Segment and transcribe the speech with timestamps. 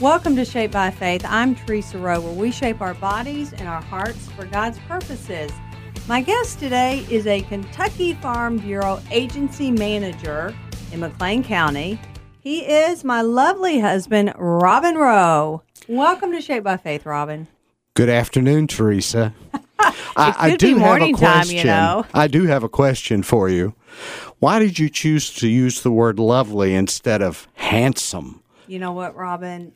[0.00, 1.24] Welcome to Shaped by Faith.
[1.26, 5.50] I'm Theresa Rowe, where we shape our bodies and our hearts for God's purposes.
[6.06, 10.54] My guest today is a Kentucky Farm Bureau agency manager
[10.92, 12.00] in McLean County.
[12.38, 15.62] He is my lovely husband, Robin Rowe.
[15.88, 17.48] Welcome to Shaped by Faith, Robin.
[17.94, 19.34] Good afternoon, Theresa.
[19.80, 21.58] I, I do morning have a time, question.
[21.58, 22.06] you know.
[22.14, 23.74] I do have a question for you.
[24.38, 28.44] Why did you choose to use the word lovely instead of handsome?
[28.68, 29.72] You know what, Robin?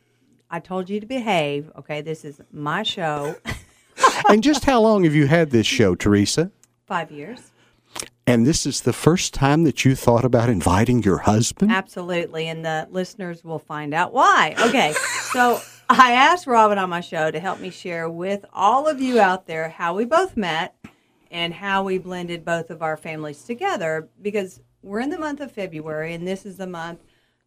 [0.53, 1.73] I told you to behave.
[1.79, 3.37] Okay, this is my show.
[4.29, 6.53] and just how long have you had this show, Theresa?
[6.85, 7.53] Five years.
[8.27, 11.73] And this is the first time that you thought about inviting your husband?
[11.73, 12.49] Absolutely.
[12.49, 14.55] And the listeners will find out why.
[14.61, 14.93] Okay.
[15.33, 19.19] So I asked Robin on my show to help me share with all of you
[19.19, 20.77] out there how we both met
[21.31, 25.51] and how we blended both of our families together because we're in the month of
[25.51, 27.01] February and this is the month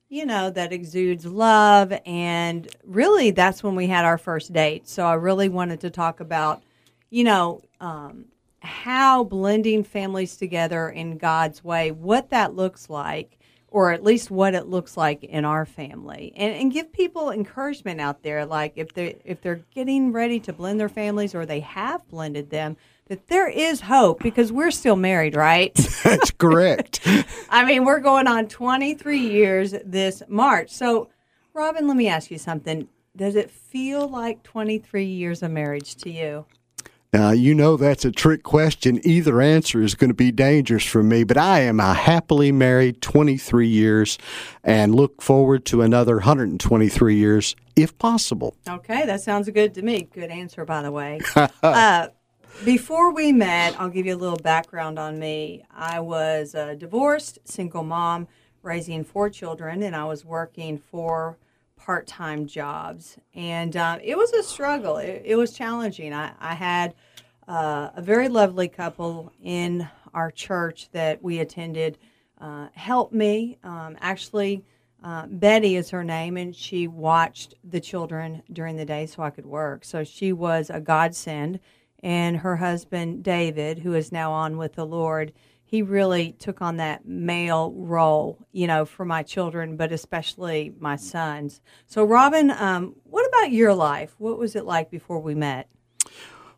[0.10, 1.94] you know, that exudes love.
[2.06, 4.88] And really, that's when we had our first date.
[4.88, 6.64] So I really wanted to talk about,
[7.10, 8.26] you know, um,
[8.60, 14.56] how blending families together in God's way, what that looks like, or at least what
[14.56, 18.46] it looks like in our family, and, and give people encouragement out there.
[18.46, 22.50] Like if they if they're getting ready to blend their families or they have blended
[22.50, 25.74] them, that there is hope because we're still married, right?
[26.04, 27.02] That's correct.
[27.50, 30.72] I mean, we're going on 23 years this March.
[30.72, 31.10] So,
[31.54, 32.88] Robin, let me ask you something.
[33.16, 36.46] Does it feel like 23 years of marriage to you?
[37.14, 39.00] Now, you know that's a trick question.
[39.08, 43.02] Either answer is going to be dangerous for me, but I am a happily married
[43.02, 44.18] 23 years
[44.66, 48.58] and look forward to another 123 years if possible.
[48.68, 50.10] Okay, that sounds good to me.
[50.14, 51.22] Good answer, by the way.
[51.64, 52.08] uh,
[52.64, 55.66] before we met, I'll give you a little background on me.
[55.76, 58.28] I was a divorced single mom
[58.64, 61.38] raising four children, and I was working four
[61.76, 63.18] part time jobs.
[63.34, 66.14] And uh, it was a struggle, it, it was challenging.
[66.14, 66.96] I, I had
[67.48, 71.98] uh, a very lovely couple in our church that we attended
[72.40, 73.58] uh, help me.
[73.64, 74.64] Um, actually,
[75.04, 79.30] uh, Betty is her name, and she watched the children during the day so I
[79.30, 79.84] could work.
[79.86, 81.60] So she was a godsend
[82.06, 85.34] and her husband David, who is now on with the Lord,
[85.66, 90.98] he really took on that male role, you know, for my children, but especially my
[90.98, 91.62] sons.
[91.88, 94.14] So, Robin, um, what about your life?
[94.20, 95.68] What was it like before we met?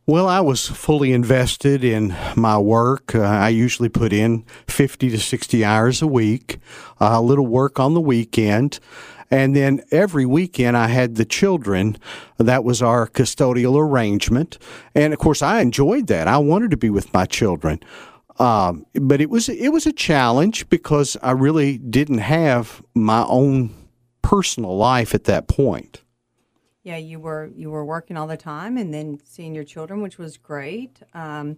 [0.06, 3.16] Well, I was fully invested in my work.
[3.16, 6.60] Uh, I usually put in 50 to 60 hours a week,
[7.00, 8.82] uh, a little work on the weekend.
[9.30, 11.98] And then every weekend I had the children.
[12.38, 14.58] That was our custodial arrangement.
[14.96, 16.28] And of course, I enjoyed that.
[16.28, 17.82] I wanted to be with my children.
[18.40, 23.74] Um, but it was it was a challenge because I really didn't have my own
[24.22, 26.04] personal life at that point.
[26.84, 30.18] Yeah, you were you were working all the time, and then seeing your children, which
[30.18, 31.02] was great.
[31.14, 31.58] Um,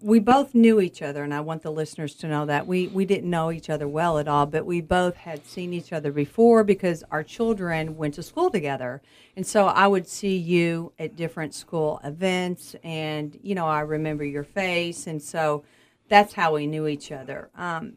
[0.00, 2.66] we both knew each other, and I want the listeners to know that.
[2.66, 5.92] We we didn't know each other well at all, but we both had seen each
[5.92, 9.00] other before because our children went to school together,
[9.36, 14.24] and so I would see you at different school events, and you know I remember
[14.24, 15.64] your face, and so
[16.08, 17.50] that's how we knew each other.
[17.56, 17.94] Um,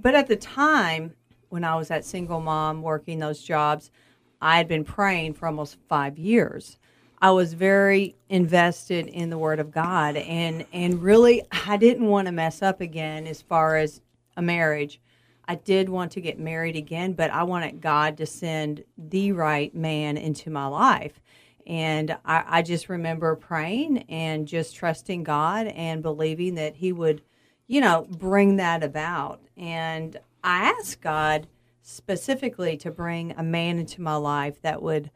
[0.00, 1.14] but at the time
[1.50, 3.90] when I was that single mom working those jobs,
[4.40, 6.78] I had been praying for almost five years
[7.22, 12.26] I was very invested in the Word of God, and and really, I didn't want
[12.26, 14.00] to mess up again as far as
[14.36, 15.00] a marriage.
[15.46, 19.72] I did want to get married again, but I wanted God to send the right
[19.72, 21.20] man into my life.
[21.64, 27.22] And I, I just remember praying and just trusting God and believing that He would,
[27.68, 29.40] you know, bring that about.
[29.56, 31.46] And I asked God
[31.82, 35.12] specifically to bring a man into my life that would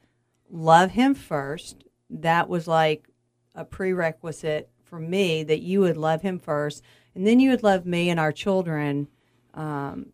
[0.49, 3.09] love Him first, that was like
[3.55, 6.83] a prerequisite for me that you would love him first,
[7.15, 9.09] and then you would love me and our children
[9.55, 10.06] um,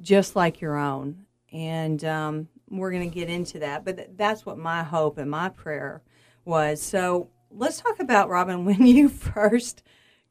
[0.00, 1.26] just like your own.
[1.52, 5.30] And um, we're going to get into that, but th- that's what my hope and
[5.30, 6.02] my prayer
[6.44, 6.80] was.
[6.80, 9.82] So let's talk about Robin when you first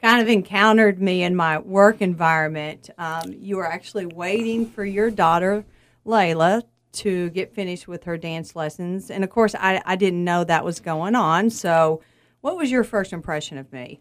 [0.02, 2.90] kind of encountered me in my work environment.
[2.98, 5.66] Um, you were actually waiting for your daughter
[6.06, 9.12] Layla to get finished with her dance lessons.
[9.12, 11.50] And of course, I, I didn't know that was going on.
[11.50, 12.02] So,
[12.42, 14.00] what was your first impression of me?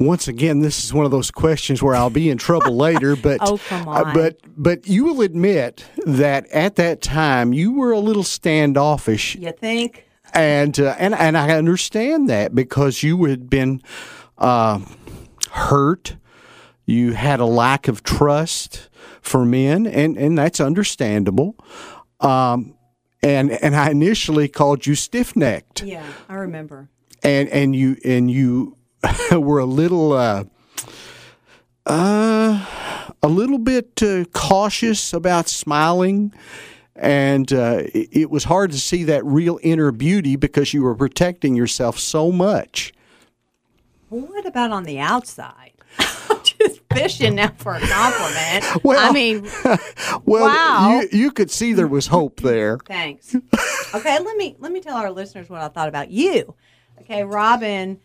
[0.00, 3.16] Once again, this is one of those questions where I'll be in trouble later.
[3.22, 4.08] But oh, come on.
[4.08, 9.36] Uh, but but you will admit that at that time you were a little standoffish.
[9.36, 10.06] You think?
[10.32, 13.82] And uh, and and I understand that because you had been
[14.36, 14.80] uh,
[15.52, 16.16] hurt.
[16.86, 18.90] You had a lack of trust
[19.24, 21.56] for men, and, and that's understandable.
[22.20, 22.74] Um,
[23.22, 26.88] and and I initially called you stiff necked, Yeah, I remember.
[27.22, 28.76] and and you and you
[29.32, 30.44] were a little uh,
[31.86, 32.66] uh,
[33.22, 36.32] a little bit uh, cautious about smiling.
[36.96, 41.56] And uh, it, was hard to see that real inner beauty because you were protecting
[41.56, 42.94] yourself so much.
[44.10, 45.72] Well, what about on the outside?
[46.94, 48.64] I'm fishing now for a compliment.
[48.84, 49.44] Well- I mean,
[50.24, 51.00] Well, Wow.
[51.00, 52.78] you, you could see there was hope there.
[52.86, 53.34] thanks.
[53.94, 56.54] Okay, let me let me tell our listeners what I thought about you.
[57.00, 58.00] Okay, Robin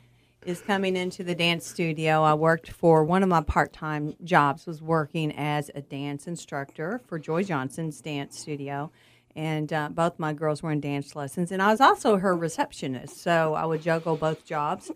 [0.46, 2.24] is coming into the dance studio.
[2.24, 7.20] I worked for one of my part-time jobs was working as a dance instructor for
[7.20, 8.92] Joy Johnson's dance studio.
[9.36, 13.22] And uh, both my girls were in dance lessons, and I was also her receptionist.
[13.22, 14.92] So I would juggle both jobs.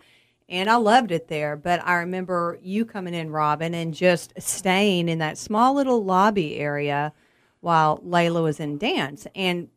[0.50, 1.56] And I loved it there.
[1.56, 6.58] But I remember you coming in, Robin, and just staying in that small little lobby
[6.58, 7.14] area
[7.62, 9.26] while Layla was in dance.
[9.36, 9.70] And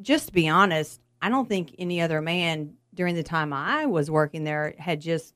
[0.00, 4.10] just to be honest, I don't think any other man during the time I was
[4.10, 5.34] working there had just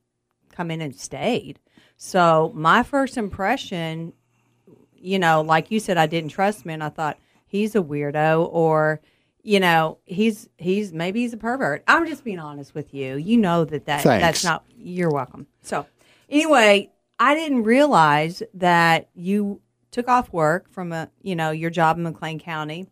[0.51, 1.61] come in and stayed.
[1.97, 4.13] So my first impression,
[4.95, 6.83] you know, like you said, I didn't trust men.
[6.83, 9.01] I thought he's a weirdo or
[9.45, 11.85] you know he's he's maybe he's a pervert.
[11.87, 13.17] I'm just being honest with you.
[13.17, 14.23] You know that, that Thanks.
[14.23, 15.47] that's not you're welcome.
[15.63, 15.87] So
[16.29, 19.61] anyway i didn't realize that you
[19.91, 22.87] took off work from a you know your job in mclean county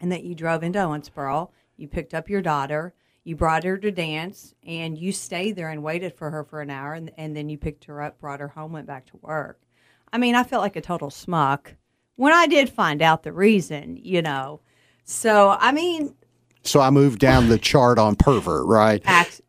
[0.00, 1.50] and that you drove into owensboro.
[1.76, 2.92] You picked up your daughter.
[3.22, 6.70] You brought her to dance and you stayed there and waited for her for an
[6.70, 9.60] hour and, and then you picked her up brought her home went back to work.
[10.12, 11.74] I mean i felt like a total smuck.
[12.16, 14.60] When i did find out the reason you know
[15.04, 16.14] so i mean
[16.64, 19.02] So I moved down the chart on pervert, right?
[19.04, 19.40] act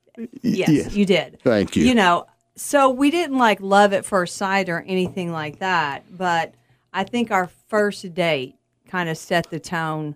[0.42, 0.94] yes, yes.
[0.96, 1.86] you did Thank you.
[1.86, 6.54] you know so we didn't like love at first sight or anything like that but
[6.94, 8.56] i think our first date
[8.88, 10.16] kind of set the tone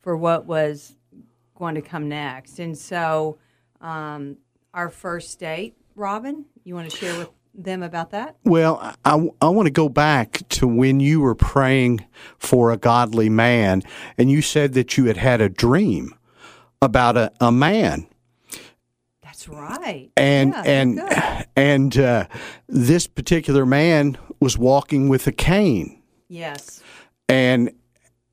[0.00, 0.96] for what was
[1.56, 3.38] going to come next and so
[3.80, 4.36] um,
[4.72, 9.48] our first date robin you want to share with them about that Well, I, I
[9.48, 12.04] want to go back to when you were praying
[12.38, 13.82] for a godly man,
[14.18, 16.14] and you said that you had had a dream
[16.82, 18.06] about a, a man,
[19.22, 21.46] that's right and Yeah, and good.
[21.56, 22.26] and uh,
[22.68, 26.82] this particular man was walking with a cane, yes
[27.28, 27.70] and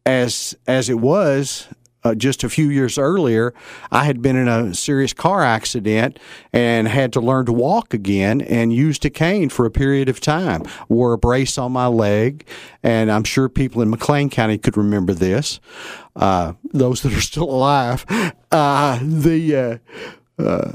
[0.06, 1.68] as as it was.
[2.04, 3.54] Uh, just a few years earlier,
[3.92, 6.20] I had been in a serious car accident
[6.52, 10.20] and had to learn to walk again and used a cane for a period of
[10.20, 10.64] time.
[10.90, 12.48] Wore a brace on my leg,
[12.82, 15.60] and I'm sure people in McLean County could remember this.
[16.16, 18.06] Uh, those that are still alive,
[18.52, 20.72] uh, the uh, uh,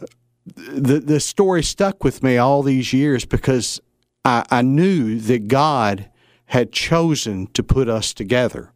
[0.54, 3.80] the the story stuck with me all these years because
[4.24, 6.08] I, I knew that God
[6.46, 8.72] had chosen to put us together.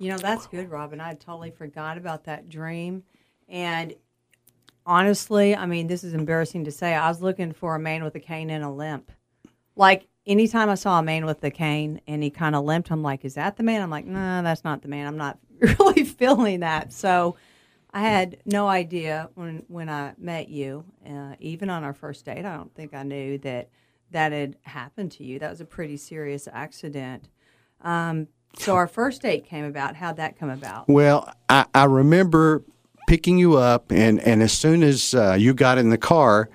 [0.00, 0.98] You know, that's good, Robin.
[0.98, 3.02] I totally forgot about that dream.
[3.48, 3.94] And
[4.86, 6.94] honestly, I mean, this is embarrassing to say.
[6.94, 9.12] I was looking for a man with a cane and a limp.
[9.76, 13.02] Like, anytime I saw a man with a cane and he kind of limped, I'm
[13.02, 13.82] like, is that the man?
[13.82, 15.06] I'm like, nah, that's not the man.
[15.06, 16.94] I'm not really feeling that.
[16.94, 17.36] So
[17.92, 22.46] I had no idea when, when I met you, uh, even on our first date.
[22.46, 23.68] I don't think I knew that
[24.12, 25.38] that had happened to you.
[25.38, 27.28] That was a pretty serious accident.
[27.82, 29.96] Um, so our first date came about.
[29.96, 30.88] How'd that come about?
[30.88, 32.64] Well, I, I remember
[33.06, 36.48] picking you up, and, and as soon as uh, you got in the car,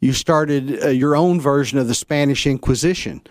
[0.00, 3.22] you started uh, your own version of the Spanish Inquisition,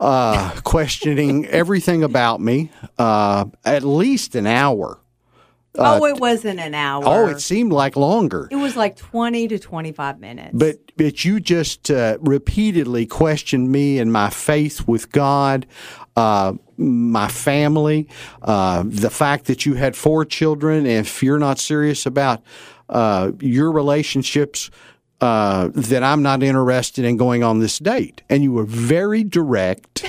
[0.00, 4.98] uh, questioning everything about me, uh, at least an hour.
[5.78, 7.02] Oh, it wasn't an hour.
[7.04, 8.48] Oh, it seemed like longer.
[8.50, 10.50] it was like twenty to twenty-five minutes.
[10.52, 15.66] But but you just uh, repeatedly questioned me and my faith with God,
[16.16, 18.08] uh, my family,
[18.42, 20.86] uh, the fact that you had four children.
[20.86, 22.42] And if you're not serious about
[22.88, 24.70] uh, your relationships,
[25.22, 28.22] uh, that I'm not interested in going on this date.
[28.28, 30.04] And you were very direct.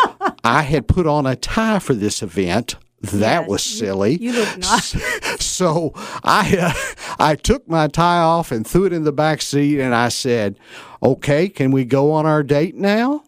[0.44, 2.76] I had put on a tie for this event.
[3.00, 4.16] That Yes, was you- silly.
[4.20, 4.96] you look nice.
[5.44, 5.92] So
[6.24, 9.94] I uh, I took my tie off and threw it in the back seat, and
[9.94, 10.58] I said,
[11.02, 13.22] "Okay, can we go on our date now?"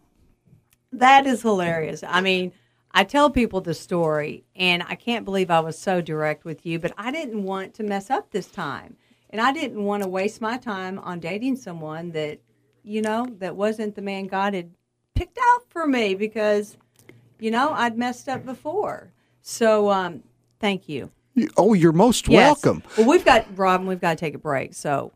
[0.92, 2.02] That is hilarious.
[2.06, 2.52] I mean,
[2.92, 6.78] I tell people the story, and I can't believe I was so direct with you,
[6.80, 8.96] but I didn't want to mess up this time.
[9.32, 12.40] And I didn't want to waste my time on dating someone that,
[12.82, 14.72] you know, that wasn't the man God had
[15.14, 16.76] picked out for me because,
[17.38, 19.12] you know, I'd messed up before.
[19.50, 20.22] So, um,
[20.60, 21.10] thank you.
[21.56, 22.62] Oh, you're most Yes.
[22.62, 22.84] welcome.
[22.96, 24.74] Well, we've got, Robin, we've got to take a break.
[24.74, 25.10] So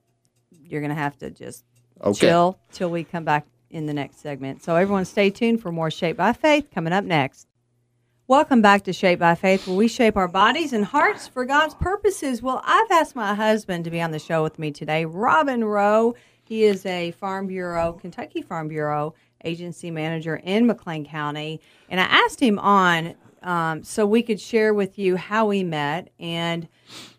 [0.51, 1.65] you're going to have to just
[2.03, 2.19] Okay.
[2.27, 4.65] chill till we come back in the next segment.
[4.65, 7.47] So everyone stay tuned for more Shaped by Faith coming up next.
[8.27, 11.75] Welcome back to Shaped by Faith, where we shape our bodies and hearts for God's
[11.75, 12.43] purposes.
[12.43, 16.17] Well, I've asked my husband to be on the show with me today, Robin Rowe.
[16.43, 19.15] He is a Farm Bureau, Kentucky Farm Bureau
[19.45, 21.61] agency manager in McLean County.
[21.89, 23.15] And I asked him on
[23.45, 26.11] um, so we could share with you how we met.
[26.19, 26.67] And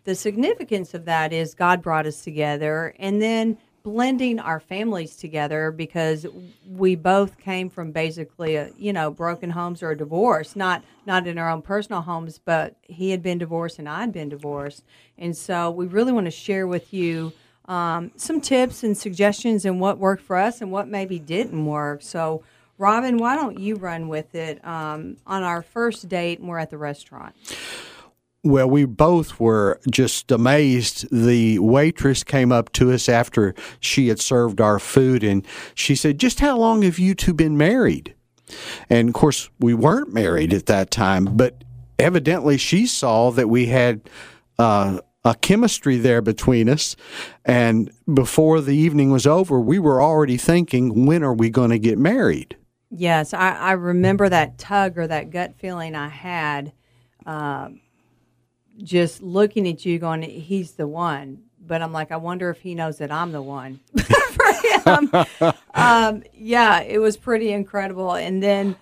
[0.04, 2.94] the significance of that is God brought us together.
[2.98, 6.26] And then blending our families together because
[6.68, 11.24] we both came from basically a, you know broken homes or a divorce not not
[11.24, 14.82] in our own personal homes but he had been divorced and i'd been divorced
[15.18, 17.32] and so we really want to share with you
[17.66, 22.02] um, some tips and suggestions and what worked for us and what maybe didn't work
[22.02, 22.42] so
[22.78, 26.78] robin why don't you run with it um, on our first date we're at the
[26.78, 27.34] restaurant
[28.46, 31.08] well, we both were just amazed.
[31.10, 36.18] The waitress came up to us after she had served our food and she said,
[36.18, 38.14] Just how long have you two been married?
[38.88, 41.64] And of course, we weren't married at that time, but
[41.98, 44.08] evidently she saw that we had
[44.60, 46.94] uh, a chemistry there between us.
[47.44, 51.80] And before the evening was over, we were already thinking, When are we going to
[51.80, 52.56] get married?
[52.90, 56.72] Yes, I, I, remember that tug or that gut feeling I had.
[57.24, 57.70] Uh,
[58.78, 61.42] just looking at you going, he's the one.
[61.66, 65.54] But I'm like, I wonder if he knows that I'm the one for him.
[65.74, 68.14] um, yeah, it was pretty incredible.
[68.14, 68.76] And then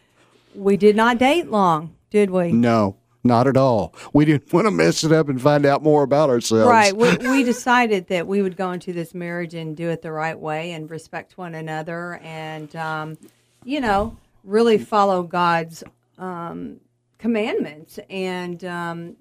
[0.54, 2.52] we did not date long, did we?
[2.52, 3.94] No, not at all.
[4.12, 6.68] We didn't want to mess it up and find out more about ourselves.
[6.68, 6.94] Right.
[6.96, 10.38] We, we decided that we would go into this marriage and do it the right
[10.38, 13.16] way and respect one another and, um,
[13.64, 15.82] you know, really follow God's
[16.18, 16.80] um,
[17.18, 17.98] commandments.
[18.10, 19.16] And, um,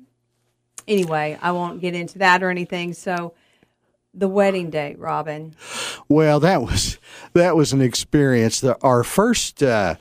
[0.87, 2.93] anyway, I won't get into that or anything.
[2.93, 3.33] So,
[4.13, 5.55] the wedding day, Robin.
[6.07, 6.99] Well, that was
[7.33, 8.59] that was an experience.
[8.59, 9.95] The, our first uh,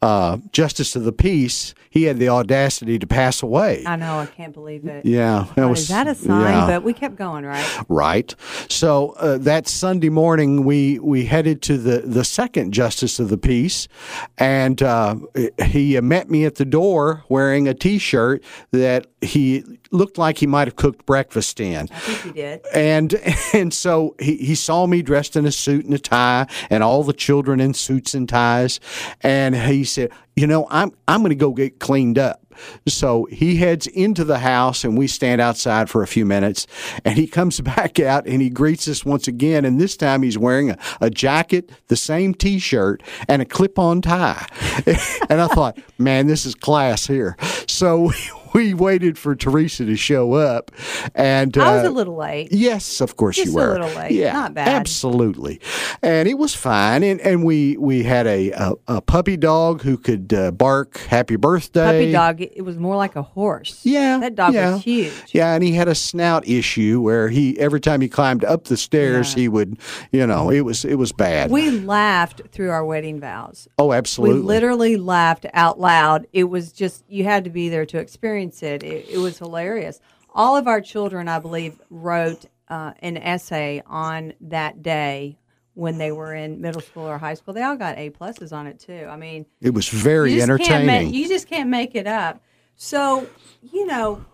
[0.00, 3.82] uh, justice of the peace, he had the audacity to pass away.
[3.86, 5.04] I know, I can't believe it.
[5.04, 5.80] Yeah, that was.
[5.80, 6.52] Is that a sign?
[6.52, 6.66] Yeah.
[6.66, 7.66] But we kept going, right?
[7.88, 8.34] Right.
[8.68, 13.38] So uh, that Sunday morning, we we headed to the the second justice of the
[13.38, 13.88] peace,
[14.36, 15.16] and uh,
[15.64, 20.68] he met me at the door wearing a T-shirt that he looked like he might
[20.68, 21.88] have cooked breakfast in.
[21.90, 22.60] I think he did.
[22.72, 23.14] And
[23.52, 27.02] and so he, he saw me dressed in a suit and a tie, and all
[27.02, 28.78] the children in suits and ties,
[29.22, 32.40] and he said, "You know, I'm I'm going to go get cleaned up."
[32.86, 36.66] So he heads into the house, and we stand outside for a few minutes,
[37.04, 40.38] and he comes back out and he greets us once again, and this time he's
[40.38, 44.46] wearing a, a jacket, the same T-shirt, and a clip-on tie,
[45.28, 47.36] and I thought, man, this is class here.
[47.66, 48.12] So
[48.58, 50.72] we waited for Theresa to show up,
[51.14, 52.48] and uh, I was a uh, little late.
[52.50, 53.68] Yes, of course Just you were.
[53.68, 54.10] a little late.
[54.10, 54.68] Yeah, not bad.
[54.68, 55.60] Absolutely,
[56.02, 57.04] and it was fine.
[57.04, 61.36] And and we we had a a, a puppy dog who could uh, bark "Happy
[61.36, 62.40] Birthday." Puppy dog.
[62.40, 63.80] It was more like a horse.
[63.84, 64.72] Yeah, that dog yeah.
[64.72, 65.12] was huge.
[65.28, 68.76] Yeah, and he had a snout issue where he every time he climbed up the
[68.76, 69.42] stairs, yeah.
[69.42, 69.78] he would,
[70.10, 71.52] you know, it was it was bad.
[71.52, 73.68] We laughed through our wedding vows.
[73.78, 74.40] Oh, absolutely.
[74.40, 76.26] We literally laughed out loud.
[76.32, 78.82] It was just you had to be there to experience it.
[78.82, 80.00] It, it was hilarious.
[80.34, 85.38] All of our children, I believe, wrote uh, an essay on that day
[85.74, 87.54] when they were in middle school or high school.
[87.54, 89.06] They all got A pluses on it too.
[89.08, 90.86] I mean, it was very entertaining.
[90.86, 92.42] Make, you just can't make it up.
[92.76, 93.28] So,
[93.62, 94.24] you know,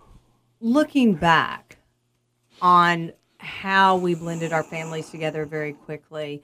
[0.61, 1.79] looking back
[2.63, 6.43] on how we blended our families together very quickly,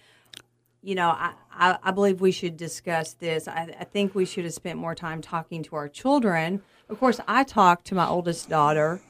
[0.82, 3.48] you know, I, I, I believe we should discuss this.
[3.48, 7.20] I, I think we should have spent more time talking to our children of course,
[7.28, 9.00] I talked to my oldest daughter,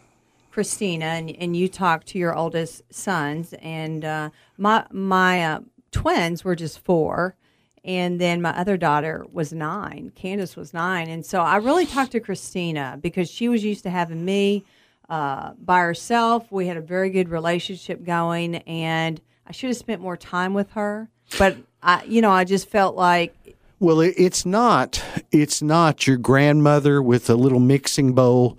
[0.50, 5.60] Christina, and, and you talked to your oldest sons, and uh, my my uh,
[5.90, 7.36] twins were just four,
[7.82, 10.12] and then my other daughter was nine.
[10.14, 13.90] Candace was nine, and so I really talked to Christina because she was used to
[13.90, 14.64] having me
[15.08, 16.52] uh, by herself.
[16.52, 20.72] We had a very good relationship going, and I should have spent more time with
[20.72, 21.08] her.
[21.38, 23.34] But I, you know, I just felt like
[23.80, 25.02] well, it's not.
[25.32, 28.58] It's not your grandmother with a little mixing bowl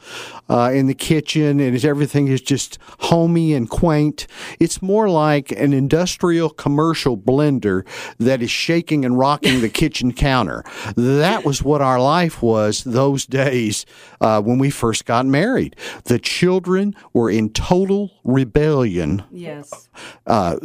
[0.49, 4.25] uh, in the kitchen, and everything is just homey and quaint.
[4.59, 7.85] It's more like an industrial commercial blender
[8.17, 10.63] that is shaking and rocking the kitchen counter.
[10.95, 13.85] That was what our life was those days
[14.21, 15.75] uh, when we first got married.
[16.05, 19.23] The children were in total rebellion.
[19.29, 19.87] Yes.
[20.25, 20.57] Uh,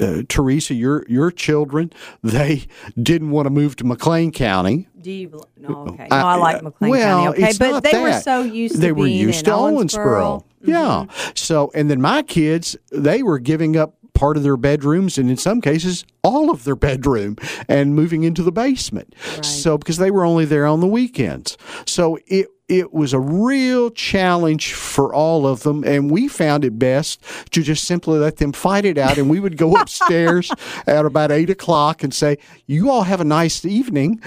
[0.00, 1.90] uh Theresa, your your children,
[2.22, 2.66] they
[3.02, 4.88] didn't want to move to McLean County.
[5.00, 5.42] Do you?
[5.56, 6.08] No, okay.
[6.10, 7.44] No, I, like McLean well, County.
[7.44, 8.02] Okay, but they that.
[8.02, 10.42] were so used to they were used to Owensboro.
[10.42, 10.44] Owensboro.
[10.62, 10.76] Yeah.
[10.76, 11.30] Mm-hmm.
[11.34, 15.36] So, and then my kids, they were giving up part of their bedrooms and in
[15.36, 17.36] some cases all of their bedroom
[17.68, 19.14] and moving into the basement.
[19.34, 19.44] Right.
[19.44, 21.58] So because they were only there on the weekends.
[21.84, 26.78] So it it was a real challenge for all of them, and we found it
[26.78, 29.18] best to just simply let them fight it out.
[29.18, 30.50] And we would go upstairs
[30.86, 34.20] at about eight o'clock and say, "You all have a nice evening."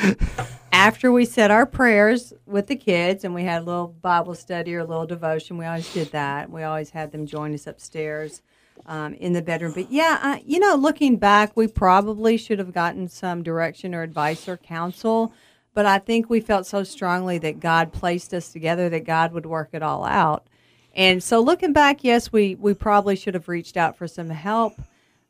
[0.71, 4.75] After we said our prayers with the kids, and we had a little Bible study
[4.75, 6.51] or a little devotion, we always did that.
[6.51, 8.41] We always had them join us upstairs
[8.85, 9.73] um, in the bedroom.
[9.73, 14.03] But yeah, uh, you know, looking back, we probably should have gotten some direction or
[14.03, 15.33] advice or counsel.
[15.77, 19.45] But I think we felt so strongly that God placed us together that God would
[19.45, 20.47] work it all out.
[20.95, 24.73] And so looking back, yes, we, we probably should have reached out for some help.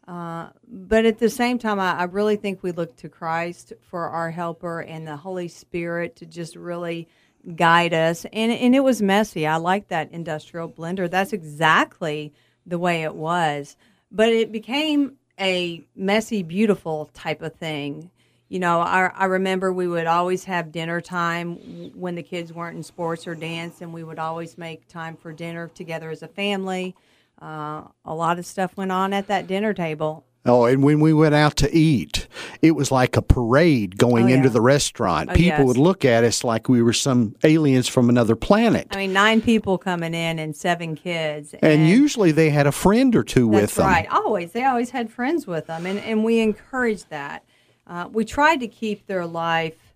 [0.08, 4.08] Uh, but at the same time, I, I really think we look to Christ for
[4.08, 7.10] our helper and the Holy Spirit to just really
[7.58, 8.26] guide us.
[8.32, 9.46] And, and it was messy.
[9.46, 11.12] I like that industrial blender.
[11.12, 12.32] That's exactly
[12.66, 13.76] the way it was.
[14.14, 18.12] But it became a messy, beautiful type of thing
[18.50, 21.56] you know, I, I remember we would always have dinner time
[21.96, 25.34] when the kids weren't in sports or dance, and we would always make time for
[25.34, 26.96] dinner together as a family.
[27.42, 30.24] Uh, a lot of stuff went on at that dinner table.
[30.46, 32.26] Oh, and when we went out to eat,
[32.62, 34.36] it was like a parade going Oh, yeah.
[34.38, 35.30] into the restaurant.
[35.30, 35.66] Oh, People yes.
[35.68, 38.88] would look at us like we were some aliens from another planet.
[38.92, 41.54] I mean, nine people coming in and seven kids.
[41.62, 43.88] and usually they had a friend or two with them.
[43.88, 44.08] right.
[44.10, 44.54] Always.
[44.54, 47.44] They always had friends with them, and, and we encouraged that.
[47.88, 49.94] Uh, we tried to keep their life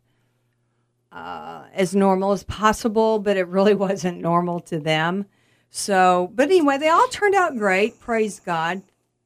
[1.12, 5.26] uh, as normal as possible, but it really wasn't normal to them.
[5.70, 8.00] So, but anyway, they all turned out great.
[8.00, 8.82] Praise God.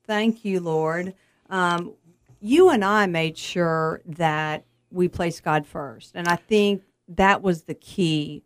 [0.05, 1.13] Thank you, Lord.
[1.49, 1.93] Um,
[2.39, 6.11] you and I made sure that we placed God first.
[6.15, 8.43] And I think that was the key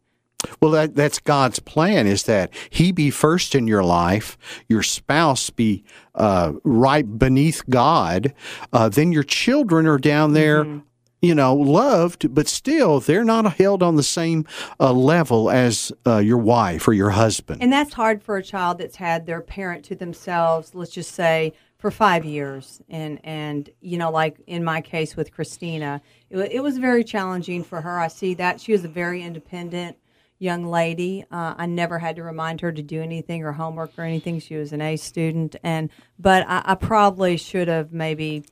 [0.62, 5.50] Well, that, that's God's plan is that He be first in your life, your spouse
[5.50, 5.84] be
[6.15, 8.34] uh, right beneath God,
[8.72, 10.63] uh, then your children are down there.
[10.63, 10.79] Mm-hmm.
[11.22, 14.46] You know, loved, but still, they're not held on the same
[14.79, 17.62] uh, level as uh, your wife or your husband.
[17.62, 21.51] And that's hard for a child that's had their parent to themselves, let's just say,
[21.77, 22.81] for five years.
[22.89, 27.65] And, and you know, like in my case with Christina, it, it was very challenging
[27.65, 27.99] for her.
[27.99, 28.62] I see that.
[28.62, 29.97] She was a very independent
[30.39, 31.25] young lady.
[31.30, 34.39] Uh, I never had to remind her to do anything or homework or anything.
[34.39, 35.58] She was an A student.
[35.63, 38.45] And, but I, I probably should have maybe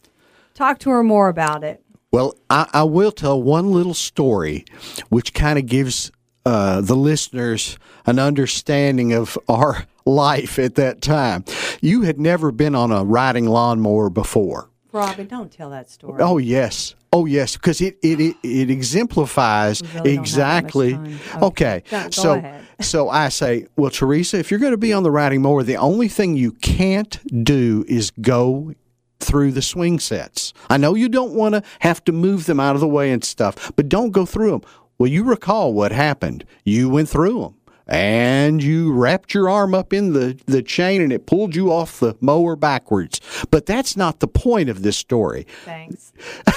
[0.54, 1.82] talked to her more about it.
[2.12, 4.65] Well, I, I will tell one little story,
[5.10, 6.12] which kind of gives
[6.45, 11.43] uh, the listeners an understanding of our life at that time.
[11.82, 14.69] You had never been on a riding lawnmower before.
[14.97, 16.21] Robin, don't tell that story.
[16.21, 20.19] Oh yes, oh yes, because it it it, it exemplifies really don't have that much
[20.19, 20.93] exactly.
[20.95, 21.83] Okay, Okay.
[21.89, 22.63] Go- go so ahead.
[22.81, 25.77] so I say, well, Theresa, if you're going to be on the riding mower, the
[25.77, 28.73] only thing you can't do is go
[29.19, 30.53] through the swing sets.
[30.69, 33.23] I know you don't want to have to move them out of the way and
[33.23, 34.62] stuff, but don't go through them.
[34.99, 36.43] Well, you recall what happened.
[36.63, 37.55] You went through them.
[37.88, 42.00] And you wrapped your arm up in the, the chain and it pulled you off
[42.00, 43.21] the mower backwards.
[43.50, 45.47] But that's not the point of this story.
[45.63, 46.12] Thanks.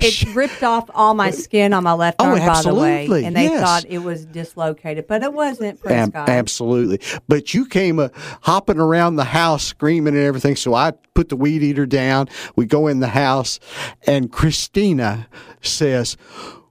[0.00, 3.24] it ripped off all my skin on my left Oh, arm, by the way, absolutely,
[3.24, 3.60] and they yes.
[3.60, 5.82] thought it was dislocated, but it wasn't.
[5.82, 6.28] God.
[6.28, 7.00] absolutely.
[7.28, 8.08] But you came uh,
[8.42, 10.56] hopping around the house screaming and everything.
[10.56, 12.28] So I put the weed eater down.
[12.56, 13.58] We go in the house,
[14.06, 15.28] and Christina
[15.60, 16.16] says,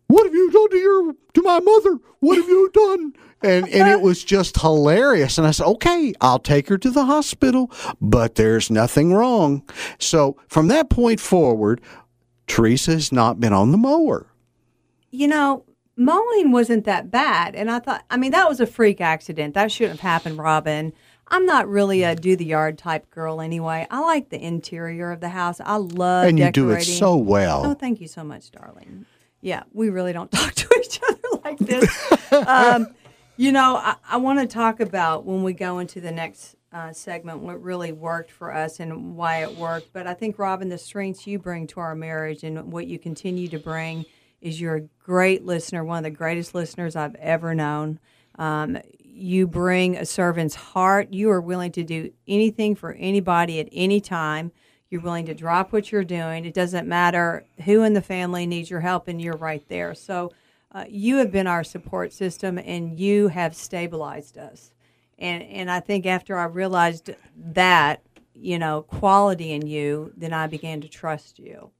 [0.07, 1.97] "What have you done to your to my mother?
[2.19, 5.37] What have you done?" And and it was just hilarious.
[5.37, 9.63] And I said, "Okay, I'll take her to the hospital, but there's nothing wrong."
[9.99, 11.81] So from that point forward,
[12.47, 14.27] Theresa has not been on the mower.
[15.09, 15.65] You know,
[15.97, 19.55] mowing wasn't that bad, and I thought, I mean, that was a freak accident.
[19.55, 20.93] That shouldn't have happened, Robin.
[21.33, 23.87] I'm not really a do the yard type girl anyway.
[23.89, 25.61] I like the interior of the house.
[25.63, 26.67] I love And you decorating.
[26.67, 27.65] do it so well.
[27.65, 29.05] Oh, thank you so much, darling.
[29.39, 32.11] Yeah, we really don't talk to each other like this.
[32.33, 32.87] um,
[33.41, 36.93] you know, I, I want to talk about when we go into the next uh,
[36.93, 39.91] segment what really worked for us and why it worked.
[39.91, 43.47] But I think, Robin, the strengths you bring to our marriage and what you continue
[43.47, 44.05] to bring
[44.41, 47.99] is you're a great listener, one of the greatest listeners I've ever known.
[48.37, 51.11] Um, you bring a servant's heart.
[51.11, 54.51] You are willing to do anything for anybody at any time.
[54.91, 56.45] You're willing to drop what you're doing.
[56.45, 59.95] It doesn't matter who in the family needs your help, and you're right there.
[59.95, 60.31] So,
[60.73, 64.73] uh, you have been our support system, and you have stabilized us.
[65.19, 68.01] And and I think after I realized that,
[68.33, 71.71] you know, quality in you, then I began to trust you.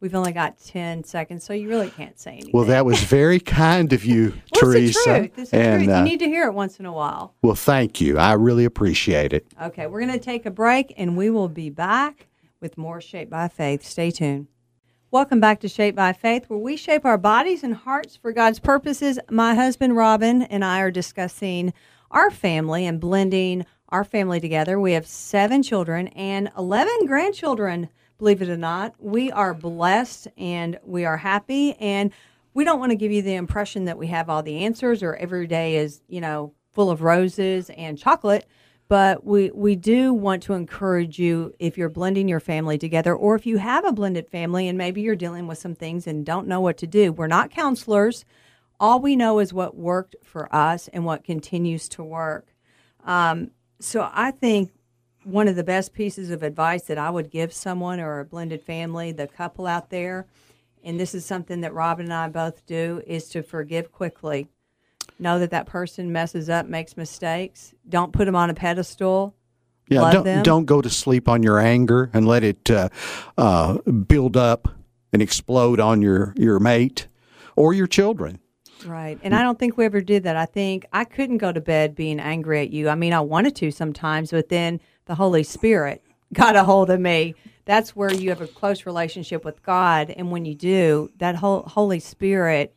[0.00, 2.50] We've only got ten seconds, so you really can't say anything.
[2.52, 4.86] Well, that was very kind of you, Well, Theresa.
[4.86, 5.38] It's the truth.
[5.38, 7.34] It's the and uh, you need to hear it once in a while.
[7.42, 8.18] well, thank you.
[8.18, 9.46] I really appreciate it.
[9.60, 12.26] Okay, we're going to take a break and we will be back
[12.60, 13.84] with more Shaped by Faith.
[13.84, 14.46] Stay tuned.
[15.10, 18.58] Welcome back to Shaped by Faith, where we shape our bodies and hearts for God's
[18.58, 19.18] purposes.
[19.30, 21.72] My husband Robin and I are discussing
[22.10, 24.78] our family and blending our family together.
[24.78, 28.96] We have seven children and 11 grandchildren, believe it or not.
[28.98, 31.72] We are blessed and we are happy.
[31.80, 32.12] And
[32.52, 35.14] we don't want to give you the impression that we have all the answers or
[35.14, 38.46] every day is, you know, full of roses and chocolate
[38.88, 43.34] but we we do want to encourage you if you're blending your family together or
[43.34, 46.48] if you have a blended family and maybe you're dealing with some things and don't
[46.48, 47.12] know what to do.
[47.12, 48.24] We're not counselors.
[48.80, 52.54] All we know is what worked for us and what continues to work.
[53.04, 54.72] Um, so i think
[55.24, 58.62] one of the best pieces of advice that i would give someone or a blended
[58.62, 60.26] family the couple out there
[60.82, 64.48] and this is something that robin and i both do is to forgive quickly
[65.18, 67.74] know that that person messes up, makes mistakes.
[67.88, 69.34] Don't put them on a pedestal.
[69.88, 70.42] Yeah, Love don't them.
[70.42, 72.90] don't go to sleep on your anger and let it uh,
[73.38, 74.68] uh, build up
[75.12, 77.08] and explode on your your mate
[77.56, 78.38] or your children.
[78.86, 79.18] Right.
[79.22, 80.36] And I don't think we ever did that.
[80.36, 82.88] I think I couldn't go to bed being angry at you.
[82.88, 86.02] I mean, I wanted to sometimes, but then the Holy Spirit
[86.32, 87.34] got a hold of me.
[87.64, 90.10] That's where you have a close relationship with God.
[90.10, 92.74] And when you do, that whole Holy Spirit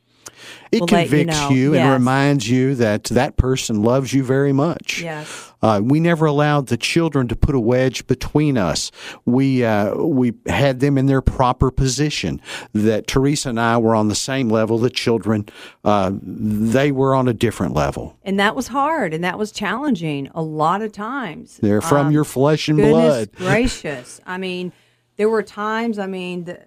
[0.71, 1.49] It will let you convicts know.
[1.49, 1.93] you, and Yes.
[1.93, 5.01] reminds you that that person loves you very much.
[5.01, 5.51] Yes.
[5.61, 8.89] Uh, we never allowed the children to put a wedge between us.
[9.25, 12.41] We uh, we had them in their proper position.
[12.73, 14.77] That Theresa and I were on the same level.
[14.79, 15.45] The children,
[15.83, 18.17] uh, they were on a different level.
[18.23, 21.57] And that was hard and that was challenging a lot of times.
[21.61, 23.29] They're from Um, your flesh and blood.
[23.35, 24.19] gracious.
[24.25, 24.71] I mean,
[25.17, 26.59] there were times, I mean, the,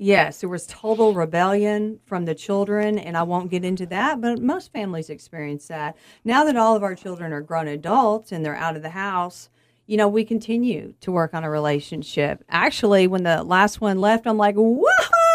[0.00, 4.40] yes, there was total rebellion from the children, and I won't get into that, but
[4.40, 5.96] most families experience that.
[6.24, 9.50] Now that all of our children are grown adults and they're out of the house,
[9.86, 12.44] you know, we continue to work on a relationship.
[12.48, 15.29] Actually, when the last one left, I'm like, whoa,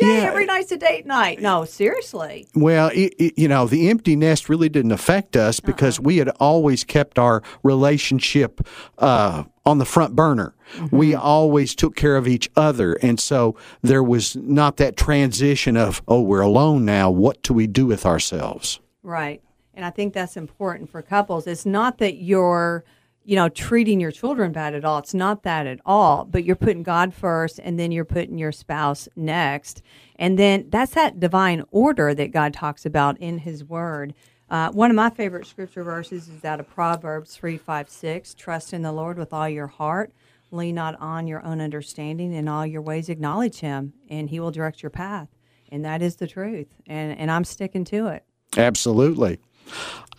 [0.00, 0.22] yay, Yeah.
[0.24, 1.40] every night's a date night.
[1.40, 2.46] No, seriously.
[2.54, 6.28] Well, it, it- you know, the empty nest really didn't affect us because we had
[6.40, 8.66] always kept our relationship
[8.98, 10.54] uh, on the front burner.
[10.90, 12.94] We always took care of each other.
[12.94, 17.10] And so there was not that transition of, oh, we're alone now.
[17.10, 18.80] What do we do with ourselves?
[19.02, 19.42] Right.
[19.74, 21.46] And I think that's important for couples.
[21.46, 22.84] It's not that you're,
[23.24, 24.98] you know, treating your children bad at all.
[24.98, 26.24] It's not that at all.
[26.24, 29.82] But you're putting God first and then you're putting your spouse next.
[30.16, 34.14] And then that's that divine order that God talks about in his word.
[34.50, 38.34] Uh, one of my favorite scripture verses is out of Proverbs 3 5 6.
[38.34, 40.12] Trust in the Lord with all your heart.
[40.50, 42.32] Lean not on your own understanding.
[42.32, 45.28] In all your ways, acknowledge him, and he will direct your path.
[45.72, 46.68] And that is the truth.
[46.86, 48.24] And, and I'm sticking to it.
[48.56, 49.40] Absolutely.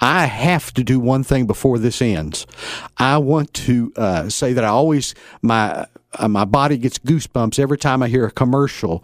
[0.02, 2.46] I have to do one thing before this ends.
[2.98, 7.78] I want to uh, say that I always my uh, my body gets goosebumps every
[7.78, 9.04] time I hear a commercial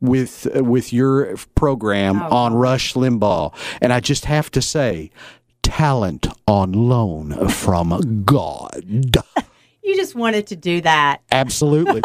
[0.00, 5.10] with uh, with your program on Rush Limbaugh, and I just have to say,
[5.62, 8.84] talent on loan from God.
[9.82, 11.20] You just wanted to do that.
[11.32, 12.00] Absolutely.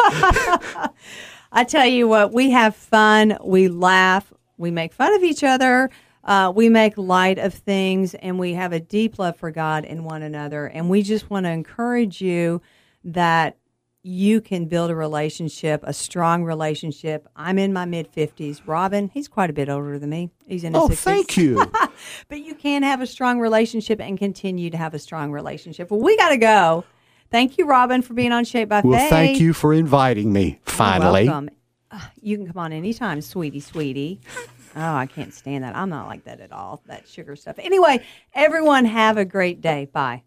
[1.52, 5.90] I tell you what, we have fun, we laugh, we make fun of each other,
[6.26, 10.04] uh, we make light of things, and we have a deep love for God and
[10.04, 10.66] one another.
[10.66, 12.60] And we just want to encourage you
[13.04, 13.56] that
[14.02, 17.28] you can build a relationship, a strong relationship.
[17.36, 18.60] I'm in my mid 50s.
[18.66, 20.30] Robin, he's quite a bit older than me.
[20.46, 20.96] He's in his oh, 60s.
[20.98, 21.64] thank you.
[22.28, 25.90] but you can have a strong relationship and continue to have a strong relationship.
[25.90, 26.84] Well, we got to go.
[27.30, 29.10] Thank you, Robin, for being on Shaped by Well, Faith.
[29.10, 30.60] thank you for inviting me.
[30.64, 31.26] You're Finally.
[31.26, 31.50] welcome.
[31.90, 34.20] Uh, you can come on anytime, sweetie, sweetie.
[34.76, 35.74] Oh, I can't stand that.
[35.74, 37.58] I'm not like that at all, that sugar stuff.
[37.58, 39.88] Anyway, everyone have a great day.
[39.90, 40.22] Bye.